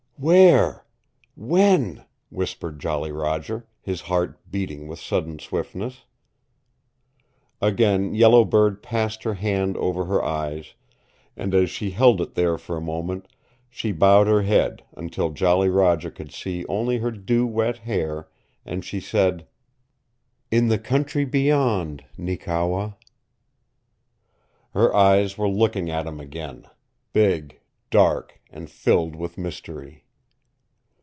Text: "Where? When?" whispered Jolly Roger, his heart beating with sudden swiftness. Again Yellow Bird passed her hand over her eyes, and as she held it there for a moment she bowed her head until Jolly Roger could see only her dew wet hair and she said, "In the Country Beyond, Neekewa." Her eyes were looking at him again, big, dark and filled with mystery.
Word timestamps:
"Where? 0.23 0.85
When?" 1.35 2.05
whispered 2.29 2.79
Jolly 2.79 3.11
Roger, 3.11 3.65
his 3.81 4.01
heart 4.01 4.39
beating 4.51 4.87
with 4.87 4.99
sudden 4.99 5.39
swiftness. 5.39 6.05
Again 7.59 8.13
Yellow 8.13 8.45
Bird 8.45 8.83
passed 8.83 9.23
her 9.23 9.33
hand 9.33 9.77
over 9.77 10.05
her 10.05 10.23
eyes, 10.23 10.75
and 11.35 11.55
as 11.55 11.71
she 11.71 11.89
held 11.89 12.21
it 12.21 12.35
there 12.35 12.59
for 12.59 12.77
a 12.77 12.81
moment 12.81 13.29
she 13.67 13.91
bowed 13.91 14.27
her 14.27 14.43
head 14.43 14.83
until 14.95 15.31
Jolly 15.31 15.69
Roger 15.71 16.11
could 16.11 16.31
see 16.31 16.67
only 16.67 16.99
her 16.99 17.09
dew 17.09 17.47
wet 17.47 17.77
hair 17.79 18.27
and 18.63 18.85
she 18.85 18.99
said, 18.99 19.47
"In 20.51 20.67
the 20.67 20.77
Country 20.77 21.25
Beyond, 21.25 22.03
Neekewa." 22.15 22.91
Her 24.75 24.95
eyes 24.95 25.35
were 25.39 25.49
looking 25.49 25.89
at 25.89 26.05
him 26.05 26.19
again, 26.19 26.67
big, 27.11 27.59
dark 27.89 28.39
and 28.51 28.69
filled 28.69 29.15
with 29.15 29.35
mystery. 29.39 30.05